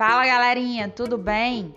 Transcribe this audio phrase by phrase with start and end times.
[0.00, 1.76] Fala galerinha, tudo bem?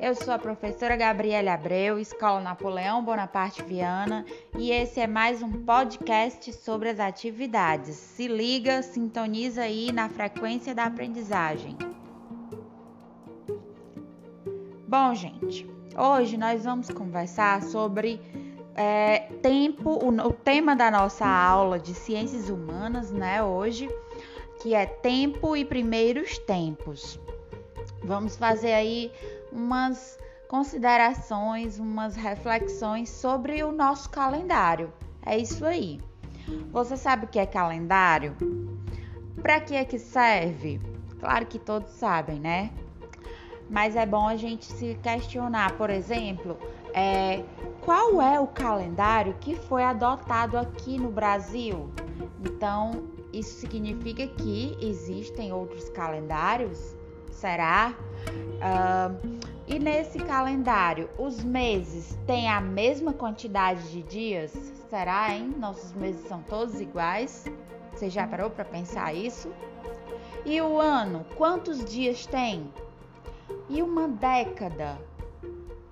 [0.00, 4.26] Eu sou a professora Gabriela Abreu, Escola Napoleão Bonaparte Viana,
[4.58, 7.94] e esse é mais um podcast sobre as atividades.
[7.94, 11.78] Se liga, sintoniza aí na frequência da aprendizagem.
[14.88, 15.64] Bom, gente,
[15.96, 18.20] hoje nós vamos conversar sobre
[18.74, 23.88] é, tempo, o, o tema da nossa aula de ciências humanas, né, hoje,
[24.60, 27.16] que é tempo e primeiros tempos.
[28.02, 29.12] Vamos fazer aí
[29.52, 30.18] umas
[30.48, 34.92] considerações, umas reflexões sobre o nosso calendário.
[35.24, 36.00] É isso aí.
[36.72, 38.36] Você sabe o que é calendário?
[39.40, 40.80] Para que é que serve?
[41.20, 42.70] Claro que todos sabem, né?
[43.68, 46.58] Mas é bom a gente se questionar, por exemplo,
[46.92, 47.44] é,
[47.80, 51.88] qual é o calendário que foi adotado aqui no Brasil?
[52.44, 56.96] Então, isso significa que existem outros calendários?
[57.30, 57.94] Será?
[58.60, 64.50] Uh, e nesse calendário, os meses têm a mesma quantidade de dias?
[64.90, 65.54] Será, hein?
[65.58, 67.46] Nossos meses são todos iguais?
[67.92, 69.52] Você já parou para pensar isso?
[70.44, 72.68] E o ano, quantos dias tem?
[73.68, 74.98] E uma década?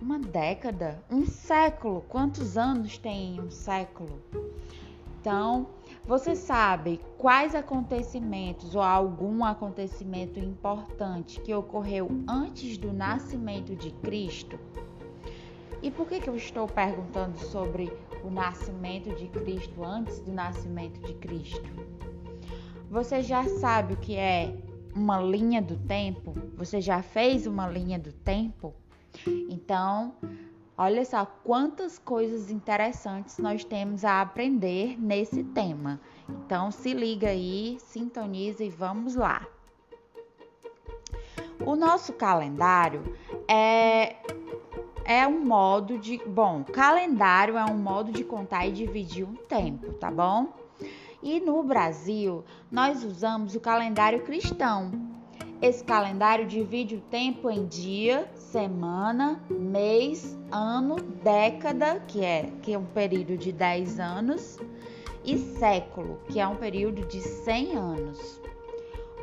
[0.00, 1.00] Uma década?
[1.10, 2.00] Um século?
[2.08, 4.20] Quantos anos tem um século?
[5.20, 5.68] Então,
[6.08, 14.58] você sabe quais acontecimentos ou algum acontecimento importante que ocorreu antes do nascimento de Cristo?
[15.82, 17.92] E por que, que eu estou perguntando sobre
[18.24, 21.68] o nascimento de Cristo antes do nascimento de Cristo?
[22.90, 24.56] Você já sabe o que é
[24.94, 26.34] uma linha do tempo?
[26.56, 28.74] Você já fez uma linha do tempo?
[29.26, 30.14] Então,
[30.78, 36.00] olha só quantas coisas interessantes nós temos a aprender nesse tema.
[36.28, 39.44] Então, se liga aí, sintoniza e vamos lá.
[41.66, 43.02] O nosso calendário
[43.48, 44.16] é
[45.04, 49.94] é um modo de, bom, calendário é um modo de contar e dividir um tempo,
[49.94, 50.52] tá bom?
[51.22, 55.07] E no Brasil, nós usamos o calendário cristão.
[55.60, 62.78] Esse calendário divide o tempo em dia, semana, mês, ano, década, que é, que é
[62.78, 64.56] um período de 10 anos,
[65.24, 68.40] e século, que é um período de 100 anos.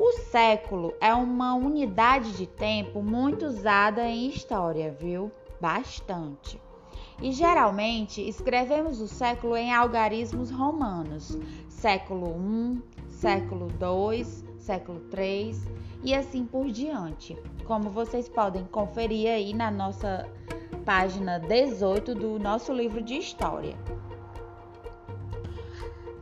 [0.00, 5.30] O século é uma unidade de tempo muito usada em história, viu?
[5.60, 6.58] Bastante.
[7.20, 11.38] E geralmente escrevemos o século em algarismos romanos:
[11.68, 15.54] século I, século II, século III
[16.02, 17.36] e assim por diante.
[17.64, 20.28] Como vocês podem conferir aí na nossa
[20.84, 23.76] página 18 do nosso livro de história.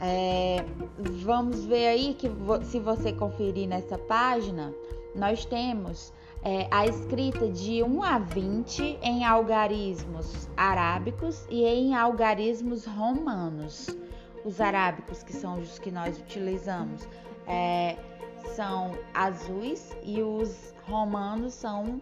[0.00, 0.64] É,
[1.22, 2.30] vamos ver aí que
[2.64, 4.72] se você conferir nessa página,
[5.14, 6.12] nós temos
[6.42, 13.94] é, a escrita de 1 a 20 em algarismos arábicos e em algarismos romanos.
[14.42, 17.06] Os arábicos, que são os que nós utilizamos,
[17.46, 17.96] é,
[18.48, 22.00] são azuis e os romanos são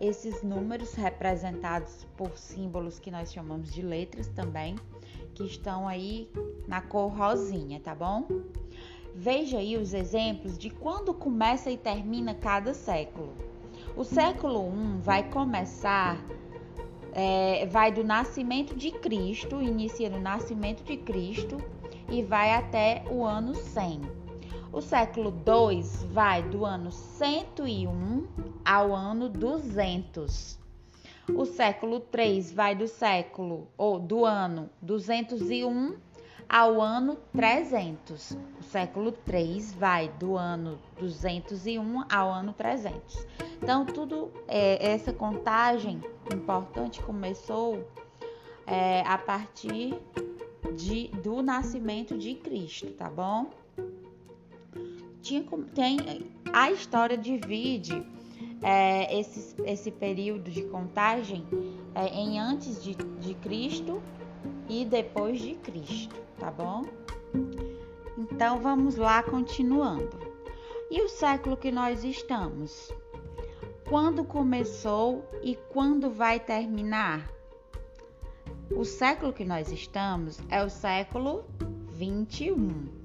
[0.00, 4.76] esses números representados por símbolos que nós chamamos de letras também,
[5.34, 6.30] que estão aí
[6.66, 8.26] na cor rosinha, tá bom?
[9.14, 13.34] Veja aí os exemplos de quando começa e termina cada século.
[13.96, 16.16] O século I vai começar,
[17.12, 21.58] é, vai do nascimento de Cristo, inicia no nascimento de Cristo
[22.08, 24.19] e vai até o ano 100.
[24.72, 25.82] O século II
[26.12, 28.28] vai do ano 101
[28.64, 30.60] ao ano 200.
[31.34, 35.96] O século III vai do século ou do ano 201
[36.48, 38.38] ao ano 300.
[38.60, 43.26] O século 3 vai do ano 201 ao ano 300.
[43.60, 46.00] Então, tudo é, essa contagem
[46.32, 47.88] importante começou
[48.66, 50.00] é, a partir
[50.76, 53.50] de, do nascimento de Cristo, tá bom?
[55.22, 55.44] Tinha,
[55.74, 55.98] tem,
[56.52, 58.04] a história divide
[58.62, 61.46] é, esse, esse período de contagem
[61.94, 64.02] é, em antes de, de Cristo
[64.68, 66.84] e depois de Cristo, tá bom?
[68.16, 70.18] Então vamos lá continuando.
[70.90, 72.90] E o século que nós estamos?
[73.88, 77.30] Quando começou e quando vai terminar?
[78.70, 81.44] O século que nós estamos é o século
[81.92, 82.99] 21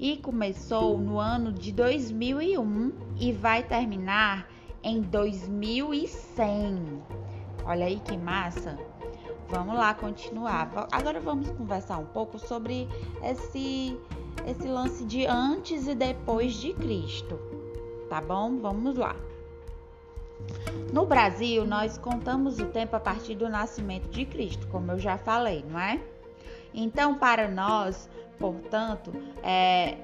[0.00, 4.48] e começou no ano de 2001 e vai terminar
[4.82, 7.02] em 2100.
[7.66, 8.78] Olha aí que massa!
[9.50, 10.70] Vamos lá continuar.
[10.90, 12.88] Agora vamos conversar um pouco sobre
[13.22, 13.94] esse
[14.46, 17.38] esse lance de antes e depois de Cristo.
[18.08, 18.56] Tá bom?
[18.56, 19.14] Vamos lá.
[20.94, 25.18] No Brasil, nós contamos o tempo a partir do nascimento de Cristo, como eu já
[25.18, 26.00] falei, não é?
[26.72, 28.08] Então, para nós,
[28.40, 29.98] portanto, é,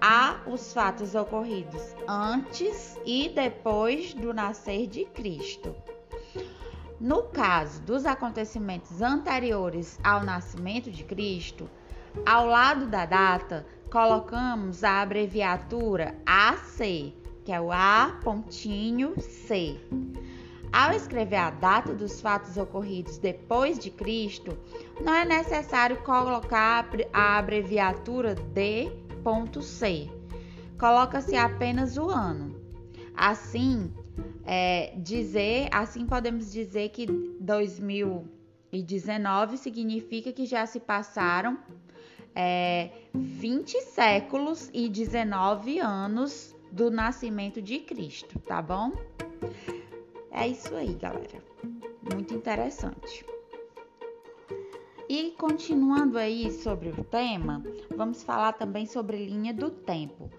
[0.00, 5.74] há os fatos ocorridos antes e depois do nascer de Cristo.
[7.00, 11.68] No caso dos acontecimentos anteriores ao nascimento de Cristo,
[12.24, 17.12] ao lado da data, colocamos a abreviatura AC,
[17.44, 19.80] que é o A pontinho C.
[20.72, 24.56] Ao escrever a data dos fatos ocorridos depois de Cristo,
[25.00, 30.08] não é necessário colocar a abreviatura D.C.
[30.78, 32.54] Coloca-se apenas o ano.
[33.16, 33.92] Assim,
[34.46, 37.06] é, dizer, assim podemos dizer que
[37.40, 41.58] 2019 significa que já se passaram
[42.34, 48.92] é, 20 séculos e 19 anos do nascimento de Cristo, tá bom?
[50.40, 51.44] É isso aí, galera.
[52.14, 53.26] Muito interessante.
[55.06, 57.62] E continuando aí sobre o tema,
[57.94, 60.30] vamos falar também sobre linha do tempo.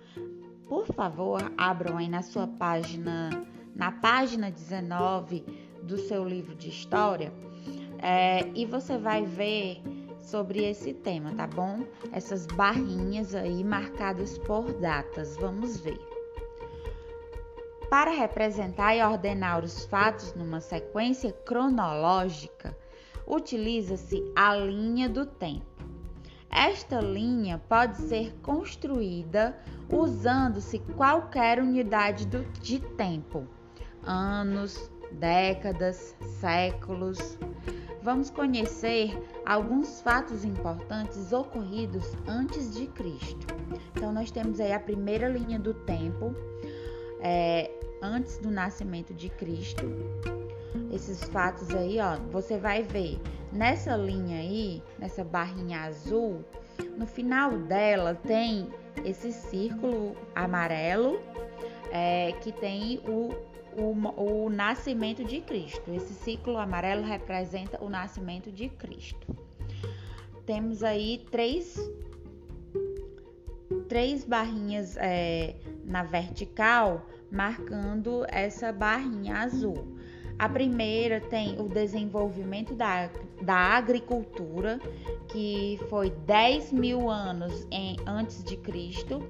[0.68, 3.30] Por favor, abram aí na sua página,
[3.76, 5.46] na página 19
[5.84, 7.32] do seu livro de história,
[8.00, 9.84] é, e você vai ver
[10.20, 11.86] sobre esse tema, tá bom?
[12.12, 15.38] Essas barrinhas aí marcadas por datas.
[15.38, 16.11] Vamos ver.
[17.92, 22.74] Para representar e ordenar os fatos numa sequência cronológica,
[23.28, 25.66] utiliza-se a linha do tempo.
[26.50, 29.60] Esta linha pode ser construída
[29.90, 32.26] usando-se qualquer unidade
[32.62, 33.46] de tempo,
[34.04, 37.38] anos, décadas, séculos.
[38.02, 43.48] Vamos conhecer alguns fatos importantes ocorridos antes de Cristo.
[43.94, 46.34] Então, nós temos aí a primeira linha do tempo,
[47.22, 47.70] é,
[48.02, 49.84] antes do nascimento de Cristo.
[50.92, 53.20] Esses fatos aí, ó, você vai ver
[53.52, 56.44] nessa linha aí, nessa barrinha azul,
[56.98, 58.70] no final dela tem
[59.06, 61.20] esse círculo amarelo
[61.92, 63.34] é, que tem o,
[63.78, 65.92] o, o nascimento de Cristo.
[65.94, 69.36] Esse círculo amarelo representa o nascimento de Cristo.
[70.46, 71.80] Temos aí três,
[73.88, 79.88] três barrinhas é, na vertical marcando essa barrinha azul.
[80.38, 83.12] A primeira tem o desenvolvimento da,
[83.42, 84.80] da agricultura,
[85.28, 89.22] que foi 10 mil anos em, antes de Cristo.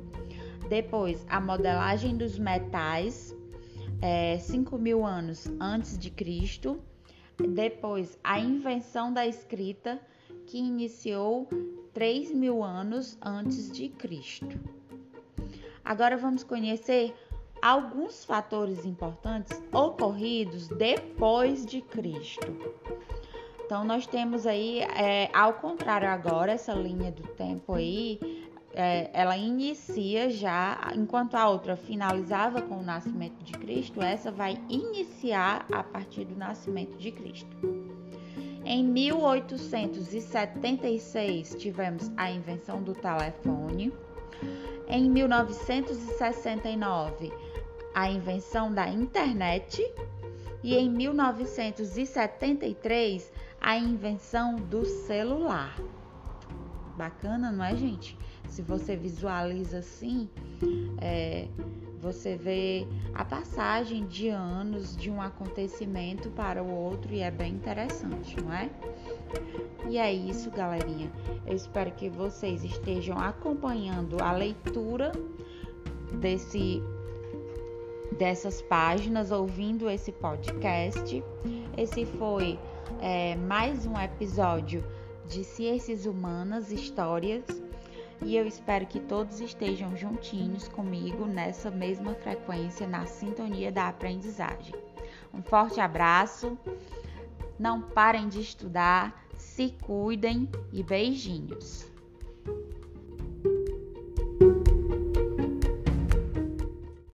[0.69, 3.35] Depois, a modelagem dos metais,
[4.01, 6.79] é, 5 mil anos antes de Cristo.
[7.37, 9.99] Depois, a invenção da escrita,
[10.45, 11.49] que iniciou
[11.93, 14.57] 3 mil anos antes de Cristo.
[15.91, 17.13] Agora vamos conhecer
[17.61, 22.47] alguns fatores importantes ocorridos depois de Cristo.
[23.65, 29.35] Então, nós temos aí, é, ao contrário agora, essa linha do tempo aí, é, ela
[29.35, 35.83] inicia já, enquanto a outra finalizava com o nascimento de Cristo, essa vai iniciar a
[35.83, 37.57] partir do nascimento de Cristo.
[38.63, 43.91] Em 1876, tivemos a invenção do telefone.
[44.91, 47.33] Em 1969,
[47.95, 49.81] a invenção da internet
[50.61, 53.31] e em 1973
[53.61, 55.79] a invenção do celular.
[56.97, 58.17] Bacana, não é, gente?
[58.49, 60.29] Se você visualiza assim,
[60.99, 61.47] é,
[62.01, 67.53] você vê a passagem de anos de um acontecimento para o outro e é bem
[67.53, 68.69] interessante, não é?
[69.89, 71.11] E é isso, galerinha.
[71.45, 75.11] Eu espero que vocês estejam acompanhando a leitura
[76.13, 76.81] desse
[78.17, 81.23] dessas páginas ouvindo esse podcast.
[81.77, 82.59] Esse foi
[83.01, 84.83] é, mais um episódio
[85.27, 87.43] de Ciências Humanas Histórias
[88.23, 94.75] e eu espero que todos estejam juntinhos comigo nessa mesma frequência, na sintonia da aprendizagem.
[95.33, 96.57] Um forte abraço,
[97.57, 101.90] não parem de estudar, se cuidem e beijinhos.